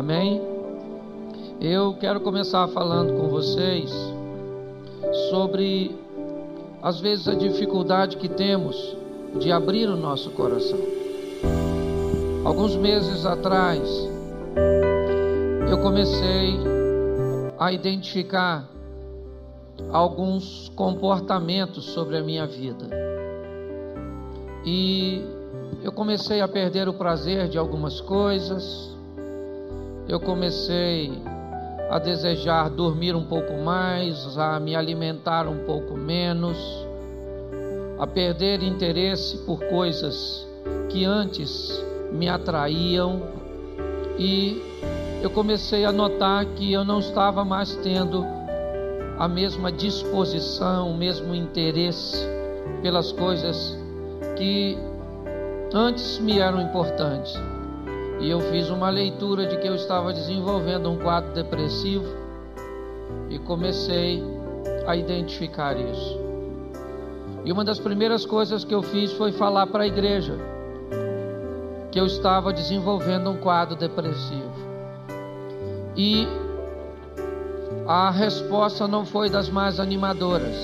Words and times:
Amém? 0.00 0.40
Eu 1.60 1.92
quero 1.92 2.22
começar 2.22 2.66
falando 2.68 3.20
com 3.20 3.28
vocês 3.28 3.92
sobre, 5.28 5.94
às 6.82 6.98
vezes, 7.00 7.28
a 7.28 7.34
dificuldade 7.34 8.16
que 8.16 8.26
temos 8.26 8.96
de 9.38 9.52
abrir 9.52 9.90
o 9.90 9.96
nosso 9.96 10.30
coração. 10.30 10.78
Alguns 12.46 12.76
meses 12.76 13.26
atrás, 13.26 13.86
eu 15.70 15.76
comecei 15.82 16.58
a 17.58 17.70
identificar 17.70 18.66
alguns 19.92 20.70
comportamentos 20.70 21.84
sobre 21.92 22.16
a 22.16 22.22
minha 22.22 22.46
vida. 22.46 22.88
E 24.64 25.22
eu 25.84 25.92
comecei 25.92 26.40
a 26.40 26.48
perder 26.48 26.88
o 26.88 26.94
prazer 26.94 27.50
de 27.50 27.58
algumas 27.58 28.00
coisas, 28.00 28.98
eu 30.10 30.18
comecei 30.18 31.12
a 31.88 31.96
desejar 32.00 32.68
dormir 32.68 33.14
um 33.14 33.24
pouco 33.24 33.52
mais, 33.58 34.36
a 34.36 34.58
me 34.58 34.74
alimentar 34.74 35.46
um 35.46 35.58
pouco 35.64 35.96
menos, 35.96 36.58
a 37.96 38.08
perder 38.08 38.60
interesse 38.60 39.38
por 39.38 39.60
coisas 39.66 40.44
que 40.88 41.04
antes 41.04 41.80
me 42.10 42.28
atraíam 42.28 43.22
e 44.18 44.60
eu 45.22 45.30
comecei 45.30 45.84
a 45.84 45.92
notar 45.92 46.44
que 46.44 46.72
eu 46.72 46.84
não 46.84 46.98
estava 46.98 47.44
mais 47.44 47.76
tendo 47.76 48.26
a 49.16 49.28
mesma 49.28 49.70
disposição, 49.70 50.90
o 50.90 50.96
mesmo 50.96 51.32
interesse 51.36 52.16
pelas 52.82 53.12
coisas 53.12 53.78
que 54.36 54.76
antes 55.72 56.18
me 56.18 56.40
eram 56.40 56.60
importantes. 56.60 57.32
E 58.20 58.28
eu 58.28 58.40
fiz 58.52 58.68
uma 58.68 58.90
leitura 58.90 59.46
de 59.46 59.56
que 59.56 59.66
eu 59.66 59.74
estava 59.74 60.12
desenvolvendo 60.12 60.90
um 60.90 60.98
quadro 60.98 61.32
depressivo 61.32 62.04
e 63.30 63.38
comecei 63.38 64.22
a 64.86 64.94
identificar 64.94 65.74
isso. 65.78 66.20
E 67.44 67.50
uma 67.50 67.64
das 67.64 67.78
primeiras 67.78 68.26
coisas 68.26 68.62
que 68.62 68.74
eu 68.74 68.82
fiz 68.82 69.12
foi 69.12 69.32
falar 69.32 69.66
para 69.68 69.84
a 69.84 69.86
igreja 69.86 70.34
que 71.90 71.98
eu 71.98 72.06
estava 72.06 72.52
desenvolvendo 72.52 73.30
um 73.30 73.36
quadro 73.38 73.74
depressivo. 73.74 74.52
E 75.96 76.28
a 77.86 78.10
resposta 78.10 78.86
não 78.86 79.04
foi 79.04 79.30
das 79.30 79.48
mais 79.48 79.80
animadoras, 79.80 80.56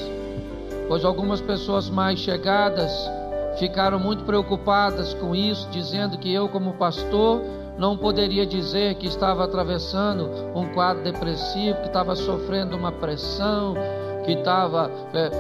pois 0.89 1.05
algumas 1.05 1.41
pessoas 1.41 1.89
mais 1.89 2.19
chegadas 2.19 2.93
ficaram 3.59 3.99
muito 3.99 4.25
preocupadas 4.25 5.15
com 5.15 5.35
isso, 5.35 5.69
dizendo 5.71 6.19
que 6.19 6.33
eu, 6.33 6.49
como 6.49 6.75
pastor, 6.75 7.43
não 7.79 7.97
poderia 7.97 8.47
dizer 8.47 8.95
que 8.95 9.07
estava 9.07 9.45
atravessando 9.45 10.31
um 10.55 10.73
quadro 10.73 11.03
depressivo, 11.03 11.81
que 11.81 11.87
estava 11.87 12.17
sofrendo 12.17 12.77
uma 12.77 12.93
pressão, 12.93 13.75
que 14.25 14.33
estava 14.33 14.91
é, 15.13 15.31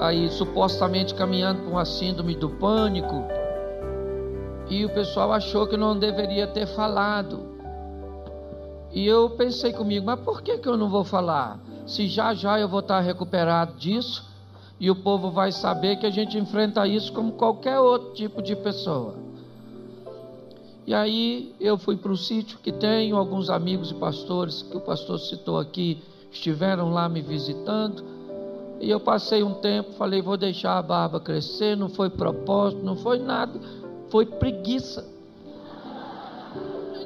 aí 0.00 0.30
supostamente 0.30 1.14
caminhando 1.14 1.62
para 1.62 1.70
uma 1.70 1.84
síndrome 1.84 2.34
do 2.34 2.48
pânico. 2.50 3.24
E 4.68 4.84
o 4.84 4.90
pessoal 4.90 5.32
achou 5.32 5.66
que 5.66 5.76
não 5.76 5.98
deveria 5.98 6.46
ter 6.46 6.66
falado. 6.66 7.54
E 8.90 9.06
eu 9.06 9.28
pensei 9.30 9.72
comigo, 9.72 10.06
mas 10.06 10.20
por 10.20 10.40
que, 10.40 10.56
que 10.56 10.68
eu 10.68 10.76
não 10.76 10.88
vou 10.88 11.04
falar? 11.04 11.58
Se 11.86 12.06
já 12.06 12.32
já 12.32 12.58
eu 12.58 12.68
vou 12.68 12.80
estar 12.80 13.00
recuperado 13.00 13.74
disso 13.74 14.33
e 14.84 14.90
o 14.90 14.94
povo 14.94 15.30
vai 15.30 15.50
saber 15.50 15.96
que 15.96 16.04
a 16.04 16.10
gente 16.10 16.36
enfrenta 16.36 16.86
isso 16.86 17.10
como 17.10 17.32
qualquer 17.32 17.80
outro 17.80 18.12
tipo 18.12 18.42
de 18.42 18.54
pessoa. 18.54 19.14
E 20.86 20.92
aí 20.92 21.54
eu 21.58 21.78
fui 21.78 21.96
para 21.96 22.12
o 22.12 22.16
sítio 22.18 22.58
que 22.58 22.70
tenho 22.70 23.16
alguns 23.16 23.48
amigos 23.48 23.92
e 23.92 23.94
pastores 23.94 24.60
que 24.60 24.76
o 24.76 24.80
pastor 24.82 25.18
citou 25.18 25.58
aqui, 25.58 26.02
estiveram 26.30 26.92
lá 26.92 27.08
me 27.08 27.22
visitando. 27.22 28.04
E 28.78 28.90
eu 28.90 29.00
passei 29.00 29.42
um 29.42 29.54
tempo, 29.54 29.92
falei, 29.92 30.20
vou 30.20 30.36
deixar 30.36 30.76
a 30.76 30.82
barba 30.82 31.18
crescer, 31.18 31.74
não 31.74 31.88
foi 31.88 32.10
propósito, 32.10 32.84
não 32.84 32.96
foi 32.96 33.18
nada, 33.18 33.58
foi 34.10 34.26
preguiça 34.26 35.02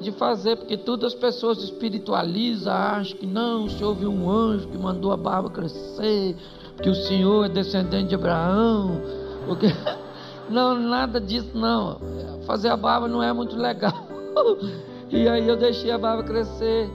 de 0.00 0.10
fazer, 0.10 0.56
porque 0.56 0.76
todas 0.76 1.12
as 1.12 1.18
pessoas 1.18 1.62
espiritualizam, 1.62 2.72
acham 2.72 3.16
que 3.16 3.26
não, 3.26 3.68
se 3.68 3.84
houve 3.84 4.04
um 4.04 4.28
anjo 4.28 4.66
que 4.66 4.76
mandou 4.76 5.12
a 5.12 5.16
barba 5.16 5.48
crescer, 5.48 6.36
que 6.82 6.88
o 6.88 6.94
Senhor 6.94 7.46
é 7.46 7.48
descendente 7.48 8.08
de 8.08 8.14
Abraão, 8.14 9.00
porque 9.46 9.66
não, 10.48 10.78
nada 10.78 11.20
disso 11.20 11.50
não. 11.54 11.98
Fazer 12.46 12.68
a 12.68 12.76
barba 12.76 13.08
não 13.08 13.22
é 13.22 13.32
muito 13.32 13.56
legal. 13.56 14.06
E 15.10 15.26
aí 15.26 15.48
eu 15.48 15.56
deixei 15.56 15.90
a 15.90 15.96
barba 15.96 16.22
crescer, 16.22 16.86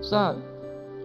sabe? 0.00 0.38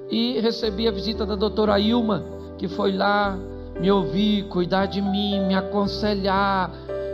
E 0.10 0.40
recebi 0.40 0.88
a 0.88 0.92
visita 0.92 1.26
da 1.26 1.36
doutora 1.36 1.78
Ilma, 1.78 2.24
que 2.58 2.66
foi 2.70 2.94
lá 2.94 3.38
me 3.80 3.92
ouvir, 3.92 4.44
cuidar 4.44 4.86
de 4.86 5.02
mim, 5.02 5.46
me 5.48 5.54
aconselhar. 5.54 6.72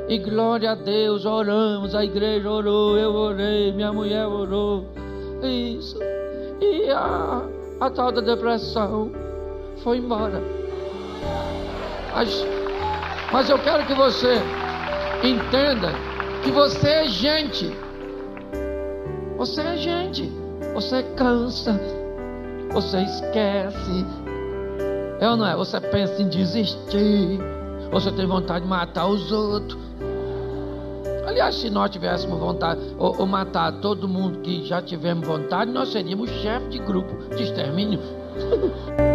E 0.08 0.20
glória 0.20 0.74
a 0.74 0.76
Deus, 0.76 1.26
oramos, 1.26 1.96
a 1.96 2.06
igreja 2.06 2.50
orou, 2.50 2.96
eu 2.98 3.16
orei, 3.16 3.72
minha 3.72 3.92
mulher 3.92 4.28
orou. 4.28 4.86
Isso. 5.42 5.98
E 6.62 6.88
a, 6.92 7.42
a 7.80 7.90
tal 7.90 8.12
da 8.12 8.22
depressão 8.22 9.12
foi 9.84 9.98
embora. 9.98 10.40
Mas, 12.14 12.46
mas 13.32 13.50
eu 13.50 13.60
quero 13.60 13.86
que 13.86 13.94
você 13.94 14.42
entenda 15.24 15.90
que 16.44 16.52
você 16.52 16.88
é 16.88 17.08
gente. 17.08 17.76
Você 19.38 19.62
é 19.62 19.78
gente. 19.78 20.32
Você 20.74 21.04
cansa. 21.18 21.80
Você 22.72 23.02
esquece. 23.02 24.06
É 25.20 25.30
ou 25.30 25.38
não 25.38 25.48
é? 25.48 25.56
Você 25.56 25.80
pensa 25.80 26.22
em 26.22 26.30
desistir. 26.30 27.40
Você 27.92 28.12
tem 28.12 28.26
vontade 28.26 28.62
de 28.64 28.70
matar 28.70 29.08
os 29.08 29.32
outros. 29.32 29.78
Aliás, 31.26 31.56
se 31.56 31.70
nós 31.70 31.90
tivéssemos 31.90 32.40
vontade, 32.40 32.80
ou, 32.98 33.20
ou 33.20 33.26
matar 33.26 33.72
todo 33.82 34.08
mundo 34.08 34.40
que 34.40 34.64
já 34.66 34.82
tivemos 34.82 35.28
vontade, 35.28 35.72
nós 35.72 35.92
seríamos 35.92 36.30
chefe 36.30 36.68
de 36.70 36.80
grupo 36.80 37.36
de 37.36 37.44
extermínio. 37.44 38.00